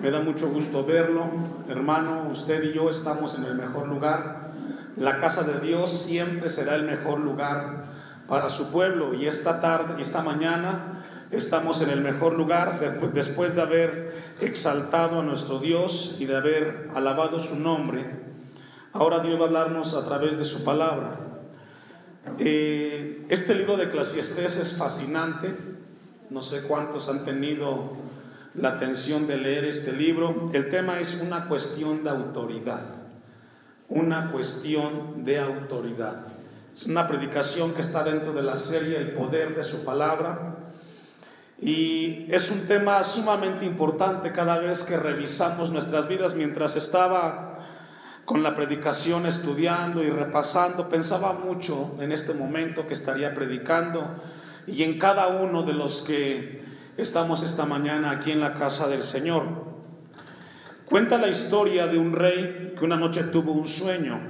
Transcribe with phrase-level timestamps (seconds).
[0.00, 1.26] Me da mucho gusto verlo.
[1.68, 4.48] Hermano, usted y yo estamos en el mejor lugar.
[4.96, 7.84] La casa de Dios siempre será el mejor lugar
[8.26, 9.12] para su pueblo.
[9.12, 12.80] Y esta tarde y esta mañana estamos en el mejor lugar
[13.12, 18.08] después de haber exaltado a nuestro Dios y de haber alabado su nombre.
[18.94, 21.18] Ahora Dios va a hablarnos a través de su palabra.
[22.38, 25.54] Eh, este libro de Eclesiastés es fascinante.
[26.30, 28.09] No sé cuántos han tenido
[28.54, 30.50] la atención de leer este libro.
[30.52, 32.82] El tema es una cuestión de autoridad.
[33.88, 36.26] Una cuestión de autoridad.
[36.74, 40.56] Es una predicación que está dentro de la serie El poder de su palabra.
[41.60, 46.34] Y es un tema sumamente importante cada vez que revisamos nuestras vidas.
[46.34, 47.58] Mientras estaba
[48.24, 54.02] con la predicación estudiando y repasando, pensaba mucho en este momento que estaría predicando
[54.66, 56.69] y en cada uno de los que
[57.00, 59.44] estamos esta mañana aquí en la casa del Señor.
[60.84, 64.20] Cuenta la historia de un rey que una noche tuvo un sueño,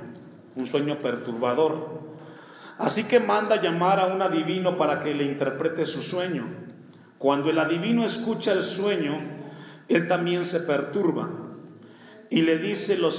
[0.55, 2.01] un sueño perturbador.
[2.79, 6.47] Así que manda llamar a un adivino para que le interprete su sueño.
[7.19, 9.19] Cuando el adivino escucha el sueño,
[9.89, 11.29] él también se perturba
[12.31, 13.11] y le dice lo,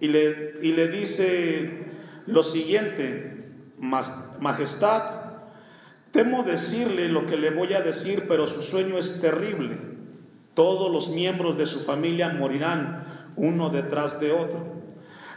[0.00, 1.92] y le, y le dice
[2.26, 5.19] lo siguiente, Majestad,
[6.12, 9.78] Temo decirle lo que le voy a decir, pero su sueño es terrible.
[10.54, 14.80] Todos los miembros de su familia morirán uno detrás de otro.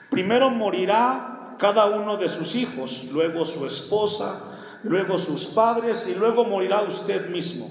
[0.09, 6.43] Primero morirá cada uno de sus hijos, luego su esposa, luego sus padres y luego
[6.45, 7.69] morirá usted mismo.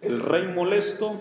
[0.00, 1.18] El rey molesto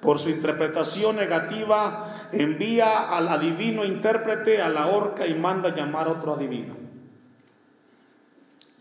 [0.00, 6.12] por su interpretación negativa envía al adivino intérprete a la horca y manda llamar a
[6.12, 6.74] otro adivino.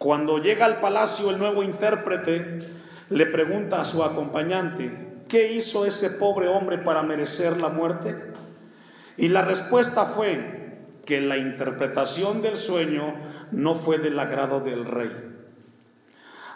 [0.02, 2.68] Cuando llega al palacio el nuevo intérprete
[3.12, 4.90] le pregunta a su acompañante,
[5.30, 8.16] ¿qué hizo ese pobre hombre para merecer la muerte?
[9.16, 13.14] Y la respuesta fue que la interpretación del sueño
[13.52, 15.12] no fue del agrado del rey.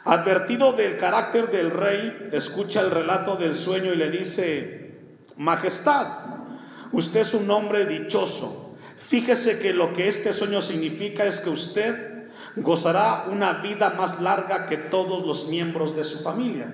[0.06, 5.02] Advertido del carácter del rey, escucha el relato del sueño y le dice,
[5.38, 6.08] Majestad,
[6.91, 8.75] usted es un hombre dichoso.
[8.97, 12.15] Fíjese que lo que este sueño significa es que usted
[12.58, 16.74] gozará una vida más larga que todos los miembros de su familia.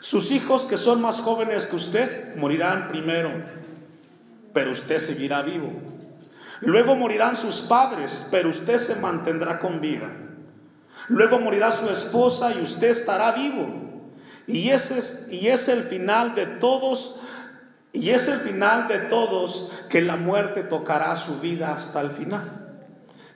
[0.00, 3.30] Sus hijos que son más jóvenes que usted morirán primero,
[4.52, 5.72] pero usted seguirá vivo.
[6.62, 10.10] Luego morirán sus padres, pero usted se mantendrá con vida.
[11.08, 13.66] Luego morirá su esposa y usted estará vivo.
[14.46, 17.20] Y ese es, y es el final de todos,
[17.92, 22.69] y es el final de todos que la muerte tocará su vida hasta el final.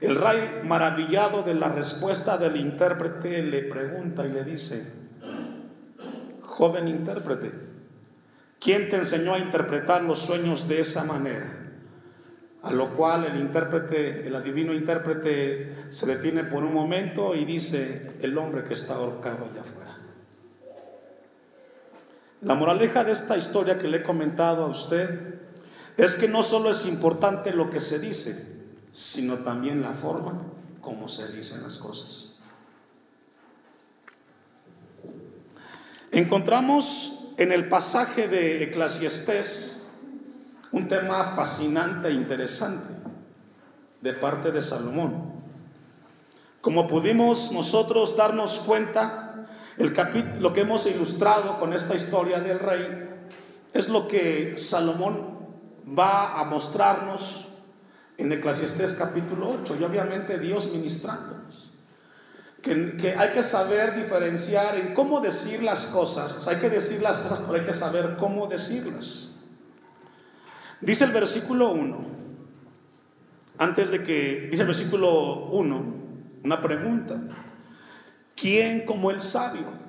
[0.05, 4.93] El rey, maravillado de la respuesta del intérprete, le pregunta y le dice,
[6.43, 7.51] joven intérprete,
[8.61, 11.59] ¿quién te enseñó a interpretar los sueños de esa manera?
[12.63, 18.19] A lo cual el intérprete, el adivino intérprete, se detiene por un momento y dice,
[18.21, 19.99] el hombre que está ahorcado allá afuera.
[22.43, 25.41] La moraleja de esta historia que le he comentado a usted
[25.97, 28.54] es que no solo es importante lo que se dice,
[28.95, 30.41] sino también la forma
[30.81, 32.37] como se dicen las cosas.
[36.13, 39.97] Encontramos en el pasaje de Eclesiastés
[40.71, 42.95] un tema fascinante e interesante
[44.01, 45.33] de parte de Salomón.
[46.61, 49.93] Como pudimos nosotros darnos cuenta, el
[50.39, 53.11] lo que hemos ilustrado con esta historia del rey
[53.73, 55.37] es lo que Salomón
[55.99, 57.54] va a mostrarnos
[58.17, 61.71] en Eclesiastés capítulo 8 y obviamente Dios ministrándonos.
[62.63, 66.49] Que, hay que saber diferenciar en cómo decir las cosas.
[66.49, 69.41] hay que decir las cosas, pero hay que saber cómo decirlas.
[70.81, 72.07] Dice el versículo 1,
[73.59, 75.95] antes de que, dice el versículo 1,
[76.43, 77.21] una pregunta.
[78.35, 79.85] ¿Quién como el sabio?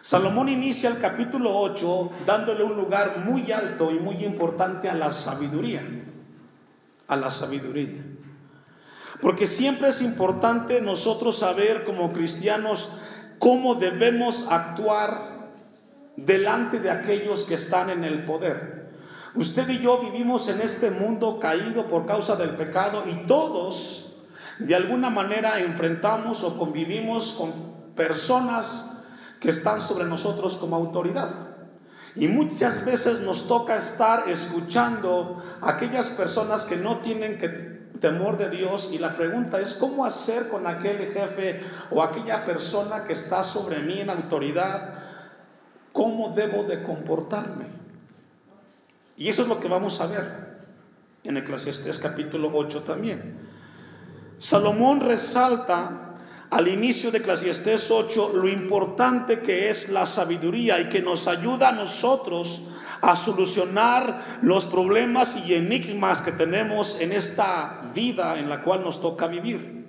[0.00, 5.12] Salomón inicia el capítulo 8 dándole un lugar muy alto y muy importante a la
[5.12, 5.82] sabiduría
[7.08, 8.04] a la sabiduría.
[9.20, 12.98] Porque siempre es importante nosotros saber como cristianos
[13.38, 15.50] cómo debemos actuar
[16.16, 18.90] delante de aquellos que están en el poder.
[19.34, 24.08] Usted y yo vivimos en este mundo caído por causa del pecado y todos
[24.58, 27.52] de alguna manera enfrentamos o convivimos con
[27.94, 29.04] personas
[29.40, 31.28] que están sobre nosotros como autoridad.
[32.18, 38.38] Y muchas veces nos toca estar escuchando a aquellas personas que no tienen que, temor
[38.38, 41.60] de Dios y la pregunta es cómo hacer con aquel jefe
[41.90, 44.98] o aquella persona que está sobre mí en autoridad,
[45.92, 47.66] cómo debo de comportarme.
[49.16, 50.58] Y eso es lo que vamos a ver
[51.24, 53.48] en Eclesiastés capítulo 8 también.
[54.38, 56.07] Salomón resalta
[56.50, 61.68] al inicio de Eclesiastés 8 lo importante que es la sabiduría y que nos ayuda
[61.68, 68.62] a nosotros a solucionar los problemas y enigmas que tenemos en esta vida en la
[68.62, 69.86] cual nos toca vivir.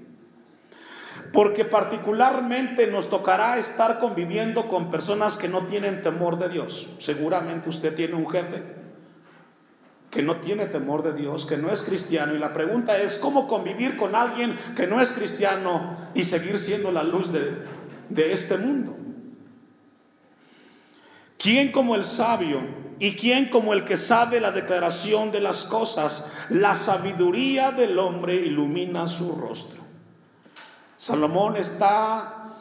[1.33, 6.97] Porque particularmente nos tocará estar conviviendo con personas que no tienen temor de Dios.
[6.99, 8.78] Seguramente usted tiene un jefe
[10.11, 12.33] que no tiene temor de Dios, que no es cristiano.
[12.33, 16.91] Y la pregunta es, ¿cómo convivir con alguien que no es cristiano y seguir siendo
[16.91, 18.97] la luz de, este mundo?
[21.37, 22.59] ¿Quién como el sabio
[22.99, 26.33] y quién como el que sabe la declaración de las cosas?
[26.49, 29.79] La sabiduría del hombre ilumina su rostro.
[30.97, 32.55] Salomón está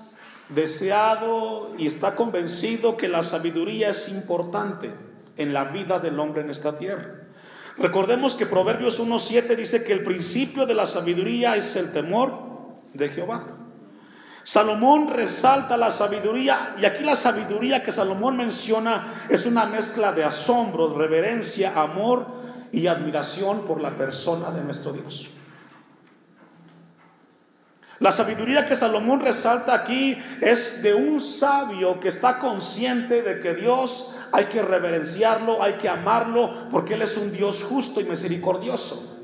[0.50, 4.94] deseado y está convencido que la sabiduría es importante
[5.36, 7.17] en la vida del hombre en esta tierra.
[7.78, 12.32] Recordemos que Proverbios 1.7 dice que el principio de la sabiduría es el temor
[12.92, 13.44] de Jehová.
[14.42, 20.24] Salomón resalta la sabiduría y aquí la sabiduría que Salomón menciona es una mezcla de
[20.24, 22.26] asombro, reverencia, amor
[22.72, 25.28] y admiración por la persona de nuestro Dios.
[28.00, 33.54] La sabiduría que Salomón resalta aquí es de un sabio que está consciente de que
[33.54, 39.16] Dios hay que reverenciarlo, hay que amarlo, porque Él es un Dios justo y misericordioso.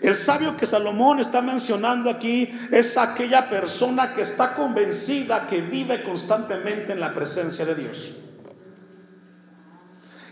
[0.00, 6.02] El sabio que Salomón está mencionando aquí es aquella persona que está convencida que vive
[6.02, 8.16] constantemente en la presencia de Dios.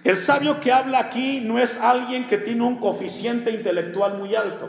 [0.04, 4.68] El sabio que habla aquí no es alguien que tiene un coeficiente intelectual muy alto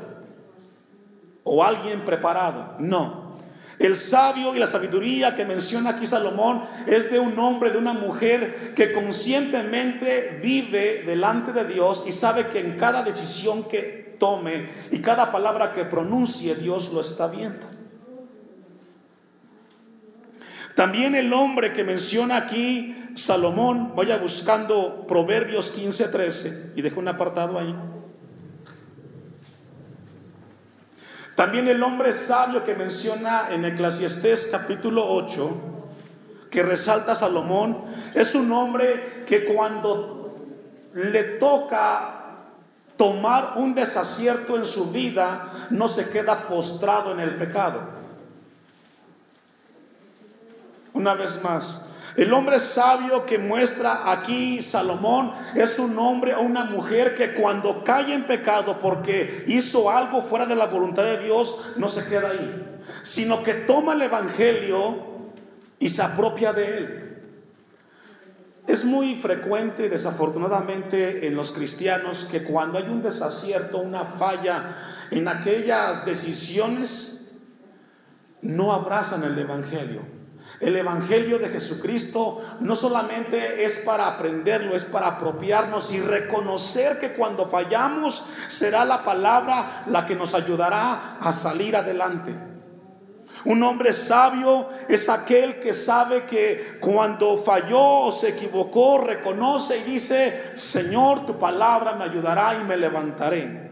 [1.44, 3.25] o alguien preparado, no.
[3.80, 7.94] El sabio y la sabiduría que menciona aquí Salomón es de un hombre, de una
[7.94, 14.70] mujer que conscientemente vive delante de Dios y sabe que en cada decisión que tome
[14.92, 17.68] y cada palabra que pronuncie Dios lo está viendo.
[20.76, 27.08] También el hombre que menciona aquí Salomón, vaya buscando Proverbios 15, 13 y dejo un
[27.08, 27.74] apartado ahí.
[31.36, 35.58] También el hombre sabio que menciona en Eclesiastés capítulo 8,
[36.50, 37.78] que resalta Salomón,
[38.14, 40.38] es un hombre que cuando
[40.94, 42.16] le toca
[42.96, 47.82] tomar un desacierto en su vida, no se queda postrado en el pecado.
[50.94, 56.64] Una vez más, el hombre sabio que muestra aquí Salomón es un hombre o una
[56.64, 61.74] mujer que cuando cae en pecado porque hizo algo fuera de la voluntad de Dios,
[61.76, 64.96] no se queda ahí, sino que toma el Evangelio
[65.78, 67.02] y se apropia de él.
[68.66, 74.76] Es muy frecuente, desafortunadamente, en los cristianos que cuando hay un desacierto, una falla
[75.12, 77.42] en aquellas decisiones,
[78.42, 80.15] no abrazan el Evangelio
[80.60, 87.14] el Evangelio de Jesucristo no solamente es para aprenderlo, es para apropiarnos y reconocer que
[87.14, 92.34] cuando fallamos será la palabra la que nos ayudará a salir adelante.
[93.44, 99.84] Un hombre sabio es aquel que sabe que cuando falló o se equivocó, reconoce y
[99.84, 103.66] dice, Señor, tu palabra me ayudará y me levantaré.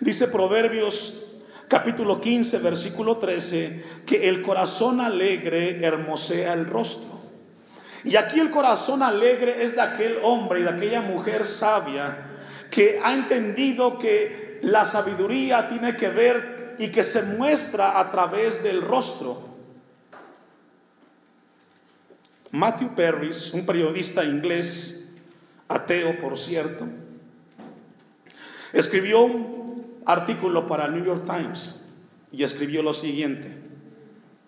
[0.00, 1.23] Dice Proverbios
[1.68, 7.20] capítulo 15, versículo 13, que el corazón alegre hermosea el rostro.
[8.04, 12.32] Y aquí el corazón alegre es de aquel hombre y de aquella mujer sabia
[12.70, 18.62] que ha entendido que la sabiduría tiene que ver y que se muestra a través
[18.62, 19.54] del rostro.
[22.50, 25.14] Matthew Perris, un periodista inglés,
[25.68, 26.86] ateo por cierto,
[28.72, 29.24] escribió
[30.06, 31.84] artículo para el New York Times
[32.32, 33.58] y escribió lo siguiente.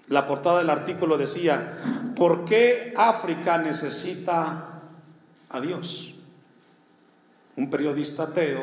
[0.09, 1.79] La portada del artículo decía,
[2.17, 4.83] ¿por qué África necesita
[5.49, 6.15] a Dios?
[7.57, 8.61] Un periodista ateo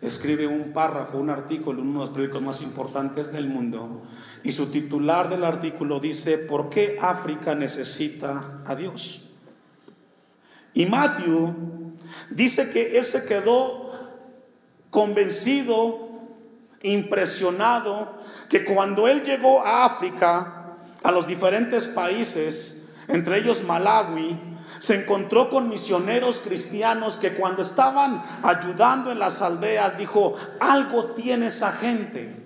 [0.00, 4.02] escribe un párrafo, un artículo en uno de los periódicos más importantes del mundo
[4.44, 9.30] y su titular del artículo dice, ¿por qué África necesita a Dios?
[10.74, 11.96] Y Matthew
[12.30, 13.90] dice que él se quedó
[14.90, 16.03] convencido
[16.84, 18.08] impresionado
[18.48, 24.38] que cuando él llegó a África, a los diferentes países, entre ellos Malawi,
[24.78, 31.46] se encontró con misioneros cristianos que cuando estaban ayudando en las aldeas, dijo, algo tiene
[31.46, 32.42] esa gente.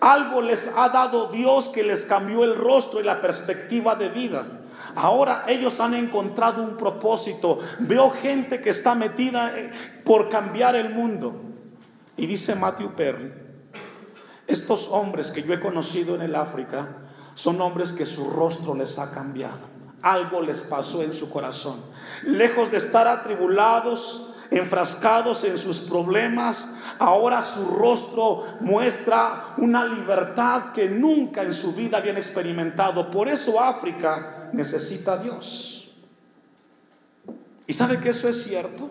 [0.00, 4.44] Algo les ha dado Dios que les cambió el rostro y la perspectiva de vida.
[4.96, 7.60] Ahora ellos han encontrado un propósito.
[7.78, 9.70] Veo gente que está metida eh,
[10.04, 11.51] por cambiar el mundo.
[12.16, 13.32] Y dice Matthew Perry,
[14.46, 16.86] estos hombres que yo he conocido en el África
[17.34, 19.72] son hombres que su rostro les ha cambiado.
[20.02, 21.80] Algo les pasó en su corazón.
[22.24, 30.88] Lejos de estar atribulados, enfrascados en sus problemas, ahora su rostro muestra una libertad que
[30.88, 33.10] nunca en su vida habían experimentado.
[33.10, 35.92] Por eso África necesita a Dios.
[37.66, 38.90] ¿Y sabe que eso es cierto?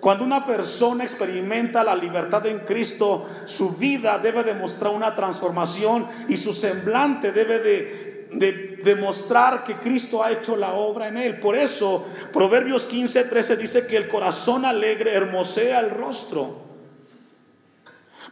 [0.00, 6.36] Cuando una persona experimenta la libertad en Cristo, su vida debe demostrar una transformación y
[6.36, 8.52] su semblante debe de, de
[8.84, 11.40] demostrar que Cristo ha hecho la obra en él.
[11.40, 16.68] Por eso, Proverbios 15, 13 dice que el corazón alegre hermosea el rostro.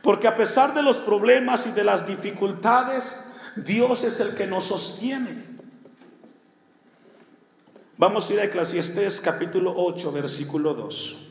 [0.03, 4.65] Porque a pesar de los problemas y de las dificultades, Dios es el que nos
[4.67, 5.43] sostiene.
[7.99, 11.26] Vamos a ir a Eclesiastés capítulo 8, versículo 2.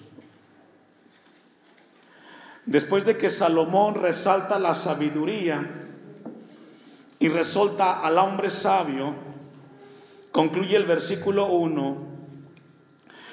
[2.66, 5.86] Después de que Salomón resalta la sabiduría,
[7.20, 9.14] y resalta al hombre sabio,
[10.32, 12.16] concluye el versículo 1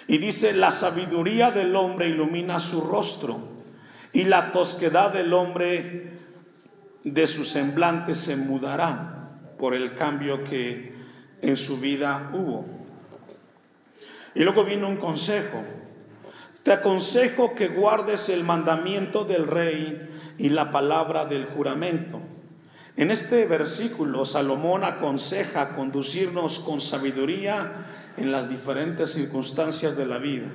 [0.08, 3.38] y dice, la sabiduría del hombre ilumina su rostro
[4.12, 6.12] y la tosquedad del hombre
[7.04, 10.94] de su semblante se mudará por el cambio que
[11.40, 12.66] en su vida hubo.
[14.34, 15.62] Y luego vino un consejo.
[16.62, 22.20] Te aconsejo que guardes el mandamiento del rey y la palabra del juramento
[22.96, 27.86] en este versículo, Salomón aconseja conducirnos con sabiduría
[28.18, 30.48] en las diferentes circunstancias de la vida,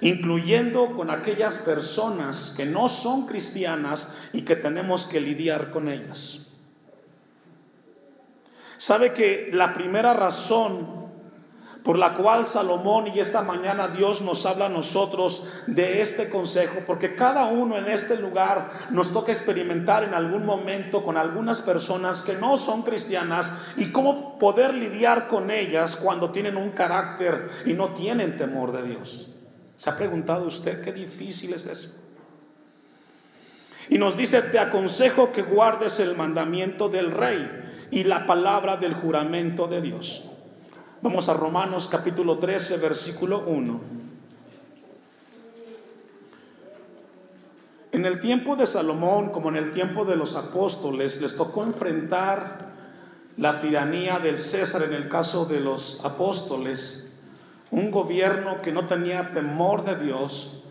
[0.00, 6.52] incluyendo con aquellas personas que no son cristianas y que tenemos que lidiar con ellas.
[8.78, 11.07] Sabe que la primera razón
[11.88, 16.82] por la cual Salomón y esta mañana Dios nos habla a nosotros de este consejo,
[16.86, 22.24] porque cada uno en este lugar nos toca experimentar en algún momento con algunas personas
[22.24, 27.72] que no son cristianas y cómo poder lidiar con ellas cuando tienen un carácter y
[27.72, 29.36] no tienen temor de Dios.
[29.78, 31.88] ¿Se ha preguntado usted qué difícil es eso?
[33.88, 37.50] Y nos dice, te aconsejo que guardes el mandamiento del rey
[37.90, 40.34] y la palabra del juramento de Dios.
[41.00, 43.80] Vamos a Romanos capítulo 13, versículo 1.
[47.92, 52.72] En el tiempo de Salomón, como en el tiempo de los apóstoles, les tocó enfrentar
[53.36, 57.20] la tiranía del César en el caso de los apóstoles,
[57.70, 60.64] un gobierno que no tenía temor de Dios,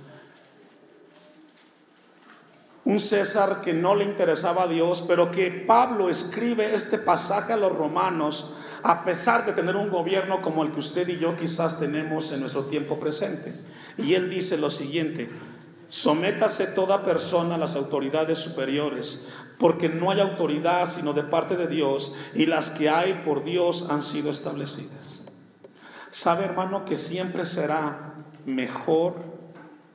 [2.83, 7.57] un César que no le interesaba a Dios, pero que Pablo escribe este pasaje a
[7.57, 8.56] los romanos
[8.87, 12.39] a pesar de tener un gobierno como el que usted y yo quizás tenemos en
[12.39, 13.53] nuestro tiempo presente.
[13.97, 15.29] Y él dice lo siguiente,
[15.89, 19.27] sométase toda persona a las autoridades superiores,
[19.59, 23.89] porque no hay autoridad sino de parte de Dios, y las que hay por Dios
[23.89, 25.25] han sido establecidas.
[26.11, 28.15] Sabe hermano que siempre será
[28.45, 29.15] mejor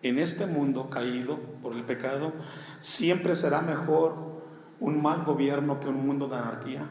[0.02, 2.34] en este mundo caído por el pecado,
[2.80, 4.42] siempre será mejor
[4.80, 6.90] un mal gobierno que un mundo de anarquía.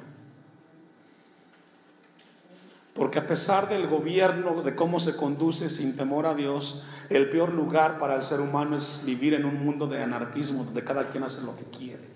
[2.93, 7.53] Porque a pesar del gobierno, de cómo se conduce sin temor a Dios, el peor
[7.53, 11.23] lugar para el ser humano es vivir en un mundo de anarquismo, donde cada quien
[11.23, 12.09] hace lo que quiere.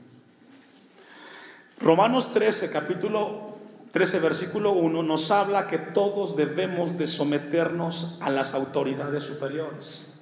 [1.79, 3.55] Romanos 13, capítulo
[3.91, 10.14] 13, versículo 1, nos habla que todos debemos de someternos a las autoridades superiores.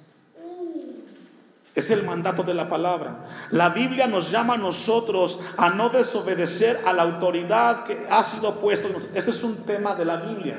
[1.74, 3.26] Es el mandato de la palabra.
[3.50, 8.60] La Biblia nos llama a nosotros a no desobedecer a la autoridad que ha sido
[8.60, 8.88] puesto.
[9.12, 10.56] Este es un tema de la Biblia.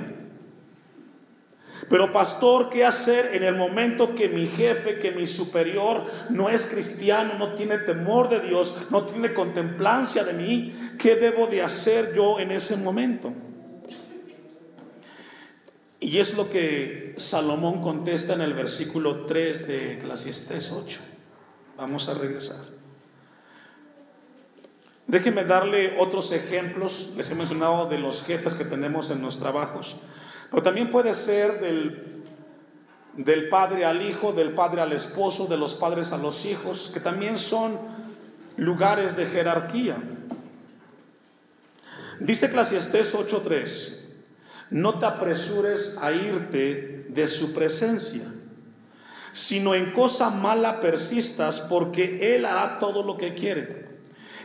[1.89, 6.65] Pero pastor, ¿qué hacer en el momento que mi jefe, que mi superior no es
[6.65, 10.75] cristiano, no tiene temor de Dios, no tiene contemplancia de mí?
[10.99, 13.31] ¿Qué debo de hacer yo en ese momento?
[16.05, 20.99] Y es lo que Salomón contesta en el versículo 3 de Eclesiastés 8.
[21.77, 22.63] Vamos a regresar.
[25.07, 27.13] Déjenme darle otros ejemplos.
[27.17, 29.95] Les he mencionado de los jefes que tenemos en los trabajos.
[30.51, 32.23] Pero también puede ser del,
[33.17, 36.99] del padre al hijo, del padre al esposo, de los padres a los hijos, que
[36.99, 37.79] también son
[38.57, 39.97] lugares de jerarquía.
[42.19, 43.94] Dice Eclesiastés 8:3
[44.69, 48.23] no te apresures a irte de su presencia,
[49.33, 53.85] sino en cosa mala persistas, porque Él hará todo lo que quiere.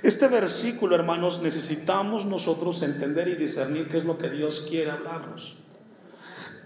[0.02, 5.56] Este versículo, hermanos, necesitamos nosotros entender y discernir qué es lo que Dios quiere hablarnos.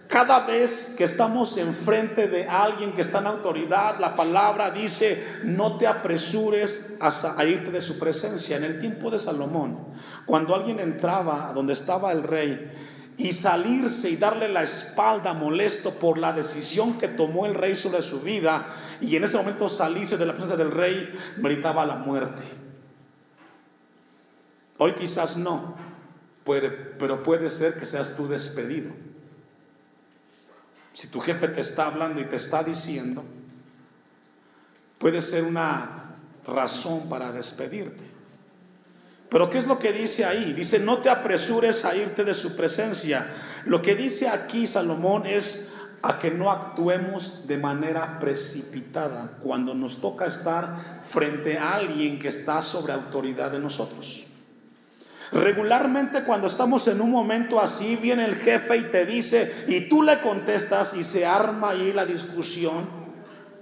[0.07, 5.77] Cada vez que estamos enfrente de alguien que está en autoridad, la palabra dice, no
[5.77, 8.57] te apresures a, irte de su presencia.
[8.57, 9.79] En el tiempo de Salomón,
[10.25, 12.71] cuando alguien entraba donde estaba el rey
[13.17, 18.03] y salirse y darle la espalda molesto por la decisión que tomó el rey sobre
[18.03, 18.67] su vida,
[19.01, 22.43] y en ese momento salirse de la presencia del rey, meritaba la muerte.
[24.79, 25.77] Hoy quizás no,
[26.45, 28.93] pero puede ser que seas tú despedido.
[30.93, 33.25] Si tu jefe te está hablando y te está diciendo,
[34.99, 36.17] puede ser una
[36.47, 38.14] razón para despedirte.
[39.35, 40.53] Pero ¿qué es lo que dice ahí?
[40.53, 43.27] Dice, no te apresures a irte de su presencia.
[43.65, 50.01] Lo que dice aquí Salomón es a que no actuemos de manera precipitada cuando nos
[50.01, 54.27] toca estar frente a alguien que está sobre autoridad de nosotros.
[55.33, 60.05] Regularmente cuando estamos en un momento así, viene el jefe y te dice, y tú
[60.05, 62.89] le contestas y se arma ahí la discusión.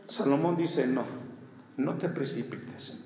[0.06, 1.06] Salomón dice, no,
[1.78, 3.01] no te precipites.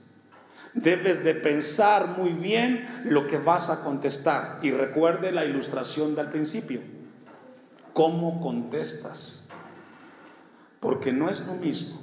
[0.77, 4.61] Debes de pensar muy bien lo que vas a contestar.
[4.63, 6.81] Y recuerde la ilustración del principio.
[7.93, 9.49] ¿Cómo contestas?
[10.81, 12.01] Porque no es lo mismo.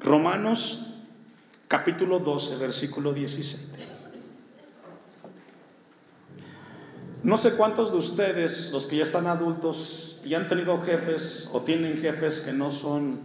[0.00, 0.94] Romanos
[1.68, 3.72] capítulo 12, versículo 17.
[7.22, 11.60] No sé cuántos de ustedes, los que ya están adultos y han tenido jefes o
[11.60, 13.20] tienen jefes que no son,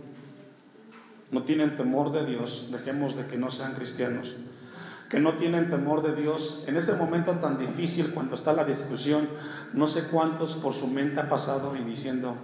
[1.32, 4.38] no tienen temor de Dios, dejemos de que no sean cristianos,
[5.10, 9.28] que no tienen temor de Dios, en ese momento tan difícil cuando está la discusión,
[9.74, 12.36] no sé cuántos por su mente ha pasado y diciendo,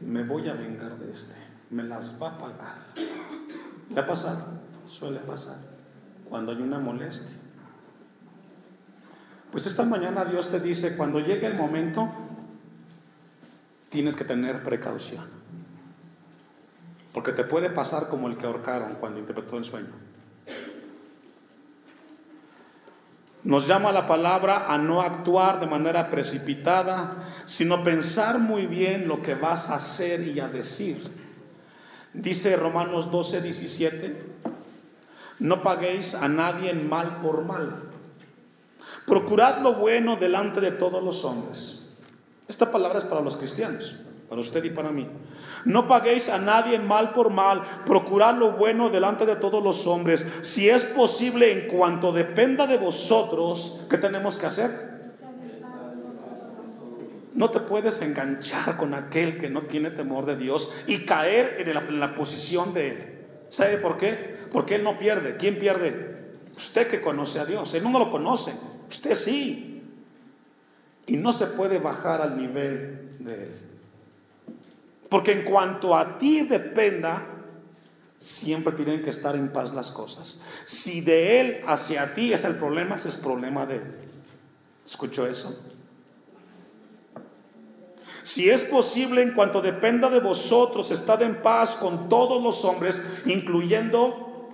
[0.00, 1.36] me voy a vengar de este,
[1.70, 2.76] me las va a pagar.
[3.90, 4.66] ¿Le ha pasado?
[4.88, 5.56] suele pasar
[6.28, 7.36] cuando hay una molestia.
[9.50, 12.12] Pues esta mañana Dios te dice, cuando llegue el momento,
[13.88, 15.24] tienes que tener precaución.
[17.16, 19.88] Porque te puede pasar como el que ahorcaron cuando interpretó el sueño.
[23.42, 29.22] Nos llama la palabra a no actuar de manera precipitada, sino pensar muy bien lo
[29.22, 31.10] que vas a hacer y a decir.
[32.12, 34.34] Dice Romanos 12, 17,
[35.38, 37.80] no paguéis a nadie mal por mal.
[39.06, 41.96] Procurad lo bueno delante de todos los hombres.
[42.46, 45.06] Esta palabra es para los cristianos, para usted y para mí.
[45.64, 50.40] No paguéis a nadie mal por mal, procurad lo bueno delante de todos los hombres.
[50.42, 54.70] Si es posible, en cuanto dependa de vosotros, ¿qué tenemos que hacer?
[57.34, 61.74] No te puedes enganchar con aquel que no tiene temor de Dios y caer en
[61.74, 63.16] la, en la posición de él.
[63.48, 64.36] ¿Sabe por qué?
[64.52, 65.36] Porque Él no pierde.
[65.36, 66.16] ¿Quién pierde?
[66.56, 67.74] Usted que conoce a Dios.
[67.74, 68.52] Él no lo conoce.
[68.88, 69.82] Usted sí.
[71.06, 73.65] Y no se puede bajar al nivel de Él.
[75.08, 77.22] Porque en cuanto a ti dependa,
[78.16, 80.42] siempre tienen que estar en paz las cosas.
[80.64, 83.94] Si de Él hacia ti es el problema, ese es problema de Él.
[84.84, 85.56] ¿Escuchó eso?
[88.22, 93.22] Si es posible, en cuanto dependa de vosotros, estad en paz con todos los hombres,
[93.26, 94.50] incluyendo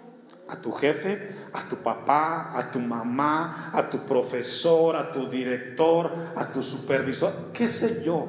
[0.49, 6.13] a tu jefe, a tu papá, a tu mamá, a tu profesor, a tu director,
[6.37, 8.27] a tu supervisor, qué sé yo.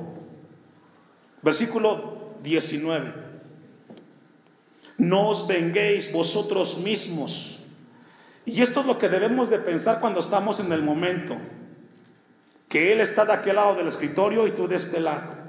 [1.42, 2.13] Versículo
[2.44, 3.12] 19.
[4.98, 7.68] No os venguéis vosotros mismos.
[8.46, 11.38] Y esto es lo que debemos de pensar cuando estamos en el momento.
[12.70, 15.42] Que Él está de aquel lado del escritorio y tú de este lado.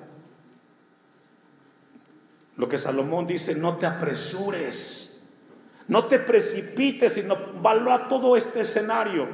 [2.57, 5.15] Lo que Salomón dice, no te apresures
[5.87, 9.29] no te precipites, sino valora todo este escenario.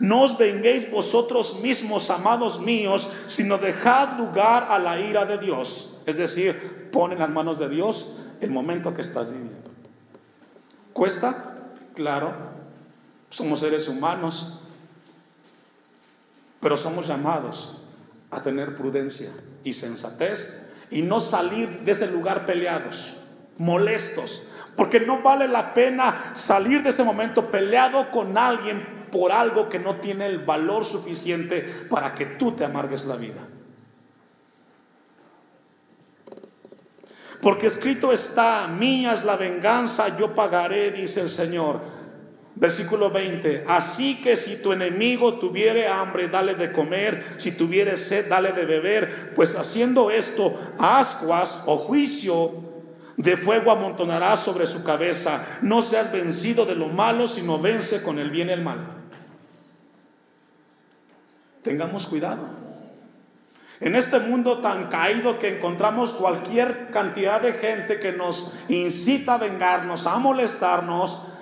[0.00, 5.91] No os venguéis vosotros mismos, amados míos, sino dejad lugar a la ira de Dios.
[6.06, 9.70] Es decir, pon en las manos de Dios el momento que estás viviendo.
[10.92, 11.62] ¿Cuesta?
[11.94, 12.34] Claro.
[13.30, 14.60] Somos seres humanos.
[16.60, 17.82] Pero somos llamados
[18.30, 19.30] a tener prudencia
[19.64, 23.22] y sensatez y no salir de ese lugar peleados,
[23.58, 29.68] molestos, porque no vale la pena salir de ese momento peleado con alguien por algo
[29.68, 33.42] que no tiene el valor suficiente para que tú te amargues la vida.
[37.42, 41.80] Porque escrito está, mía es la venganza, yo pagaré, dice el Señor.
[42.54, 48.28] Versículo 20, así que si tu enemigo tuviere hambre, dale de comer, si tuviere sed,
[48.28, 52.52] dale de beber, pues haciendo esto, ascuas o juicio
[53.16, 55.44] de fuego amontonará sobre su cabeza.
[55.62, 58.78] No seas vencido de lo malo, sino vence con el bien el mal.
[61.62, 62.71] Tengamos cuidado.
[63.82, 69.38] En este mundo tan caído que encontramos cualquier cantidad de gente que nos incita a
[69.38, 71.32] vengarnos, a molestarnos,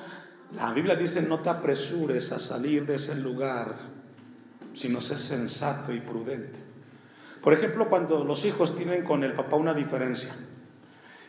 [0.57, 3.77] la Biblia dice no te apresures a salir de ese lugar,
[4.73, 6.59] sino sé sensato y prudente.
[7.43, 10.35] Por ejemplo, cuando los hijos tienen con el papá una diferencia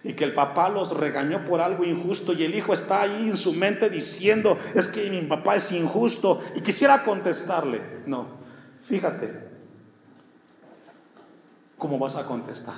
[0.05, 3.35] y que el papá los regañó por algo injusto y el hijo está ahí en
[3.35, 7.81] su mente diciendo, es que mi papá es injusto y quisiera contestarle.
[8.05, 8.29] No,
[8.79, 9.50] fíjate
[11.81, 12.75] cómo vas a contestar.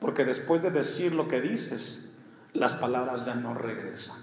[0.00, 2.14] Porque después de decir lo que dices,
[2.54, 4.16] las palabras ya no regresan.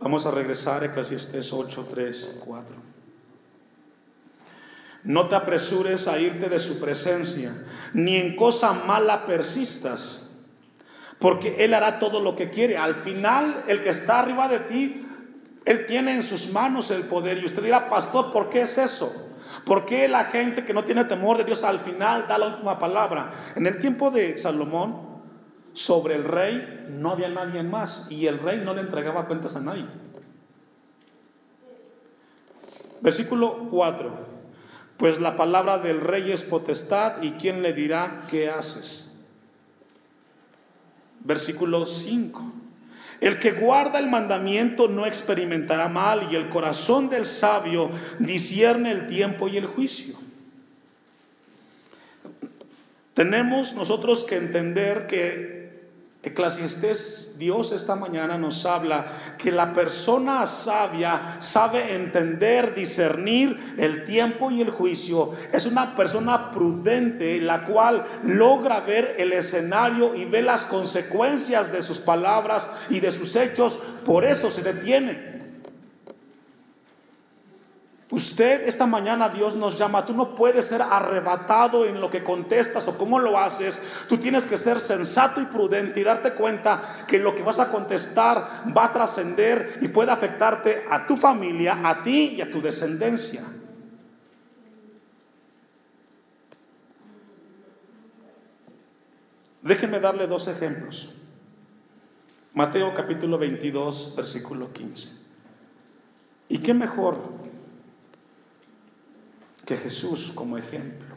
[0.00, 2.76] Vamos a regresar a Eclesiastes 8, 3, 4.
[5.04, 7.52] No te apresures a irte de su presencia,
[7.92, 10.30] ni en cosa mala persistas,
[11.18, 12.78] porque Él hará todo lo que quiere.
[12.78, 15.07] Al final, el que está arriba de ti,
[15.64, 17.38] Él tiene en sus manos el poder.
[17.38, 19.12] Y usted dirá, pastor, ¿por qué es eso?
[19.64, 22.78] ¿Por qué la gente que no tiene temor de Dios al final da la última
[22.78, 23.32] palabra?
[23.56, 25.08] En el tiempo de Salomón,
[25.72, 29.60] sobre el rey no había nadie más y el rey no le entregaba cuentas a
[29.60, 29.86] nadie.
[33.00, 34.28] Versículo 4
[34.98, 39.20] pues la palabra del rey es potestad y quién le dirá qué haces.
[41.20, 42.52] Versículo 5.
[43.20, 49.08] El que guarda el mandamiento no experimentará mal y el corazón del sabio discierne el
[49.08, 50.14] tiempo y el juicio.
[53.14, 55.57] Tenemos nosotros que entender que
[56.28, 59.06] Eclesiastés, Dios esta mañana nos habla
[59.38, 65.34] que la persona sabia sabe entender, discernir el tiempo y el juicio.
[65.52, 71.82] Es una persona prudente, la cual logra ver el escenario y ve las consecuencias de
[71.82, 73.80] sus palabras y de sus hechos.
[74.04, 75.47] Por eso se detiene.
[78.18, 82.88] Usted esta mañana Dios nos llama, tú no puedes ser arrebatado en lo que contestas
[82.88, 87.20] o cómo lo haces, tú tienes que ser sensato y prudente y darte cuenta que
[87.20, 92.02] lo que vas a contestar va a trascender y puede afectarte a tu familia, a
[92.02, 93.44] ti y a tu descendencia.
[99.62, 101.18] Déjenme darle dos ejemplos.
[102.52, 105.28] Mateo capítulo 22, versículo 15.
[106.48, 107.37] ¿Y qué mejor
[109.68, 111.14] que Jesús como ejemplo.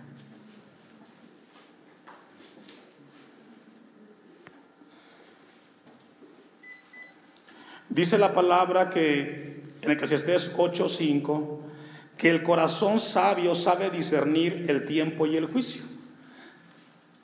[7.87, 11.61] Dice la palabra que en Eclesiastés 8:5
[12.17, 15.83] que el corazón sabio sabe discernir el tiempo y el juicio.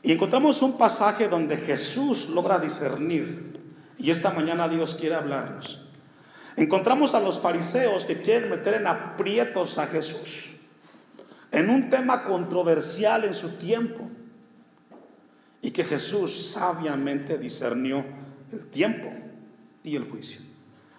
[0.04, 3.60] Y encontramos un pasaje donde Jesús logra discernir.
[3.98, 5.90] Y esta mañana Dios quiere hablarnos.
[6.56, 10.57] Encontramos a los fariseos que quieren meter en aprietos a Jesús
[11.52, 14.10] en un tema controversial en su tiempo
[15.62, 18.06] y que Jesús sabiamente discernió
[18.52, 19.12] el tiempo
[19.84, 20.42] y el juicio.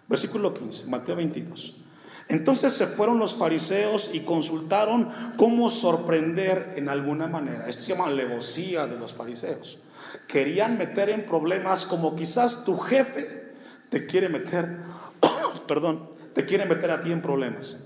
[0.09, 1.85] Versículo 15, Mateo 22.
[2.29, 7.69] Entonces se fueron los fariseos y consultaron cómo sorprender en alguna manera.
[7.69, 9.79] Esto se llama alevosía de los fariseos.
[10.27, 13.55] Querían meter en problemas como quizás tu jefe
[13.89, 14.79] te quiere meter,
[15.67, 17.79] perdón, te quiere meter a ti en problemas.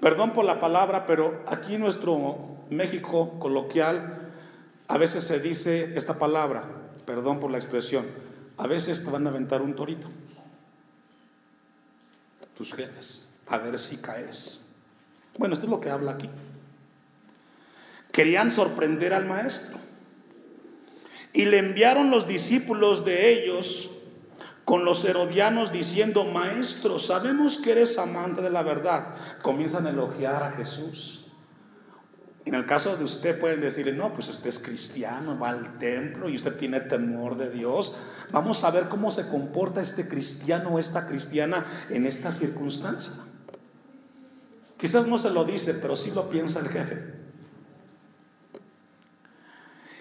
[0.00, 4.32] Perdón por la palabra, pero aquí en nuestro México coloquial
[4.86, 6.64] a veces se dice esta palabra,
[7.04, 8.06] perdón por la expresión,
[8.56, 10.08] a veces te van a aventar un torito,
[12.54, 14.66] tus jefes, a ver si caes.
[15.36, 16.30] Bueno, esto es lo que habla aquí.
[18.12, 19.78] Querían sorprender al maestro
[21.32, 23.97] y le enviaron los discípulos de ellos
[24.68, 29.14] con los herodianos diciendo, maestro, sabemos que eres amante de la verdad.
[29.40, 31.28] Comienzan a elogiar a Jesús.
[32.44, 36.28] En el caso de usted pueden decirle, no, pues usted es cristiano, va al templo
[36.28, 37.96] y usted tiene temor de Dios.
[38.30, 43.24] Vamos a ver cómo se comporta este cristiano o esta cristiana en esta circunstancia.
[44.76, 47.27] Quizás no se lo dice, pero sí lo piensa el jefe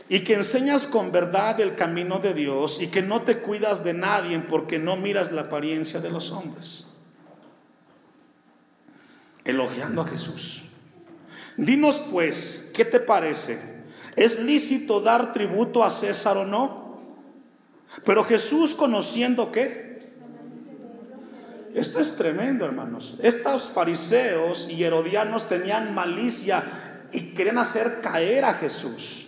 [0.09, 3.93] y que enseñas con verdad el camino de Dios y que no te cuidas de
[3.93, 6.87] nadie porque no miras la apariencia de los hombres.
[9.43, 10.63] Elogiando a Jesús.
[11.57, 13.83] Dinos pues, ¿qué te parece?
[14.15, 16.99] ¿Es lícito dar tributo a César o no?
[18.05, 19.87] Pero Jesús conociendo qué?
[21.73, 23.19] Esto es tremendo, hermanos.
[23.21, 26.63] Estos fariseos y herodianos tenían malicia
[27.11, 29.26] y querían hacer caer a Jesús.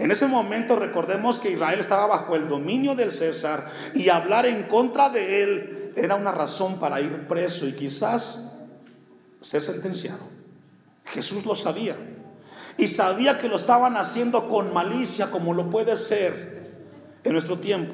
[0.00, 4.62] En ese momento recordemos que Israel estaba bajo el dominio del César y hablar en
[4.62, 8.60] contra de él era una razón para ir preso y quizás
[9.42, 10.22] ser sentenciado.
[11.04, 11.96] Jesús lo sabía
[12.78, 16.70] y sabía que lo estaban haciendo con malicia como lo puede ser
[17.22, 17.92] en nuestro tiempo.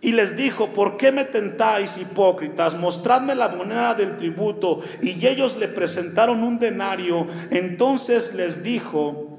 [0.00, 2.78] Y les dijo, ¿por qué me tentáis, hipócritas?
[2.78, 4.82] Mostradme la moneda del tributo.
[5.02, 7.26] Y ellos le presentaron un denario.
[7.50, 9.33] Entonces les dijo,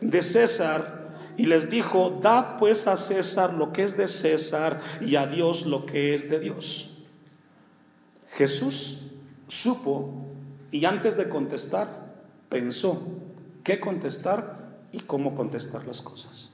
[0.00, 1.00] de César,
[1.36, 5.66] y les dijo, dad pues a César lo que es de César y a Dios
[5.66, 6.98] lo que es de Dios.
[8.32, 9.12] Jesús
[9.48, 10.26] supo
[10.70, 11.88] y antes de contestar,
[12.48, 13.00] pensó
[13.64, 14.58] qué contestar
[14.92, 16.50] y cómo contestar las cosas.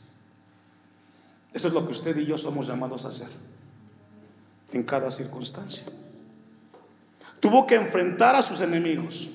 [1.52, 3.28] Eso es lo que usted y yo somos llamados a hacer
[4.72, 5.85] en cada circunstancia.
[7.40, 9.30] Tuvo que enfrentar a sus enemigos,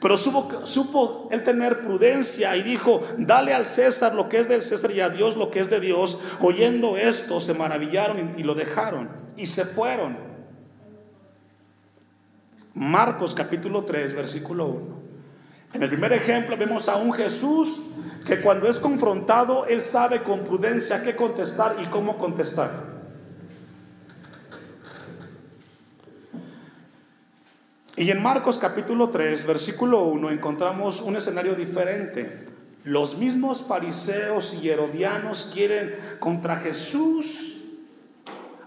[0.00, 4.62] pero supo, supo él tener prudencia y dijo, dale al César lo que es del
[4.62, 6.18] César y a Dios lo que es de Dios.
[6.40, 10.18] Oyendo esto, se maravillaron y, y lo dejaron y se fueron.
[12.74, 14.96] Marcos capítulo 3, versículo 1.
[15.72, 17.94] En el primer ejemplo vemos a un Jesús
[18.26, 22.95] que cuando es confrontado, él sabe con prudencia qué contestar y cómo contestar.
[27.96, 32.46] Y en Marcos capítulo 3, versículo 1, encontramos un escenario diferente.
[32.84, 37.64] Los mismos fariseos y herodianos quieren contra Jesús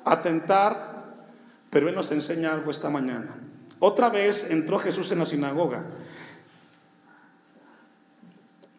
[0.03, 1.13] atentar,
[1.69, 3.35] pero Él nos enseña algo esta mañana.
[3.77, 5.85] Otra vez entró Jesús en la sinagoga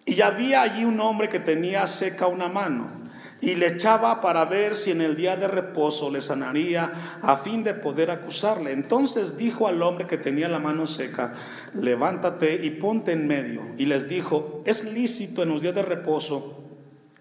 [0.05, 3.00] y había allí un hombre que tenía seca una mano
[3.41, 7.65] y le echaba para ver si en el día de reposo le sanaría a fin
[7.65, 8.73] de poder acusarle.
[8.73, 11.35] Entonces dijo al hombre que tenía la mano seca,
[11.75, 13.63] levántate y ponte en medio.
[13.79, 16.57] Y les dijo, es lícito en los días de reposo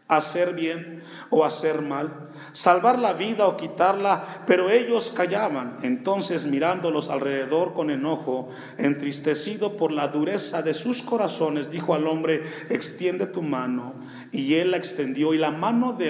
[0.08, 5.78] hacer bien o hacer mal salvar la vida o quitarla, pero ellos callaban.
[5.84, 12.44] Entonces mirándolos alrededor con enojo, entristecido por la dureza de sus corazones, dijo al hombre,
[12.70, 13.94] extiende tu mano.
[14.32, 16.08] Y él la extendió y la mano de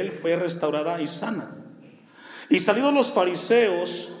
[0.00, 1.56] él, fue restaurada y sana.
[2.50, 4.12] Y salidos los fariseos,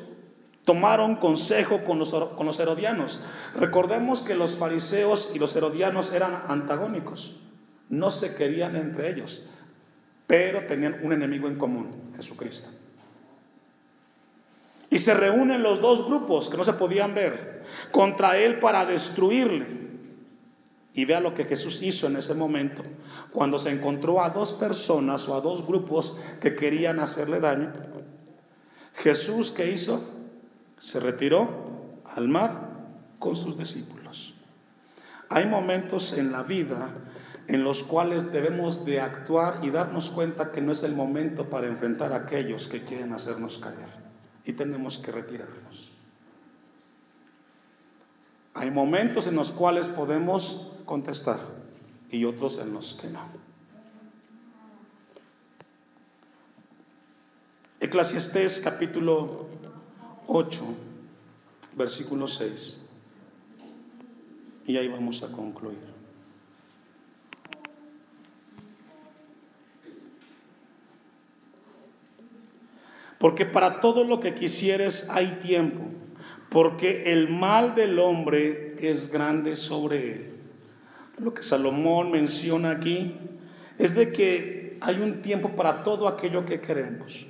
[0.64, 3.20] tomaron consejo con los, con los herodianos.
[3.58, 7.40] Recordemos que los fariseos y los herodianos eran antagónicos,
[7.90, 9.48] no se querían entre ellos
[10.26, 12.70] pero tenían un enemigo en común, Jesucristo.
[14.90, 19.83] Y se reúnen los dos grupos que no se podían ver contra él para destruirle.
[20.94, 22.82] Y vea lo que Jesús hizo en ese momento,
[23.32, 27.72] cuando se encontró a dos personas o a dos grupos que querían hacerle daño.
[28.94, 30.02] Jesús, ¿qué hizo?
[30.78, 32.70] Se retiró al mar
[33.18, 34.34] con sus discípulos.
[35.28, 36.90] Hay momentos en la vida
[37.48, 41.66] en los cuales debemos de actuar y darnos cuenta que no es el momento para
[41.66, 43.88] enfrentar a aquellos que quieren hacernos caer
[44.44, 45.92] y tenemos que retirarnos.
[48.54, 51.40] Hay momentos en los cuales podemos contestar
[52.10, 53.20] y otros en los que no.
[57.80, 59.46] Eclesiastés capítulo
[60.26, 60.64] 8,
[61.76, 62.80] versículo 6.
[64.66, 65.94] Y ahí vamos a concluir.
[73.18, 75.82] Porque para todo lo que quisieres hay tiempo,
[76.50, 80.33] porque el mal del hombre es grande sobre él.
[81.18, 83.16] Lo que Salomón menciona aquí
[83.78, 87.26] es de que hay un tiempo para todo aquello que queremos.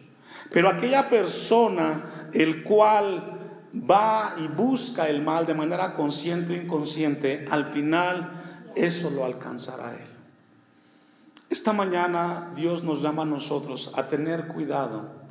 [0.52, 3.40] Pero aquella persona el cual
[3.74, 9.92] va y busca el mal de manera consciente o inconsciente, al final eso lo alcanzará
[9.92, 10.08] él.
[11.50, 15.24] Esta mañana Dios nos llama a nosotros a tener cuidado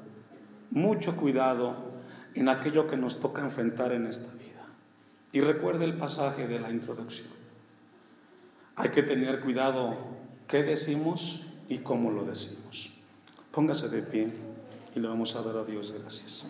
[0.74, 1.76] mucho cuidado
[2.34, 4.66] en aquello que nos toca enfrentar en esta vida.
[5.32, 7.43] Y recuerde el pasaje de la introducción.
[8.76, 9.96] Hay que tener cuidado
[10.48, 12.92] qué decimos y cómo lo decimos.
[13.52, 14.34] Póngase de pie
[14.96, 16.46] y le vamos a dar a Dios gracias.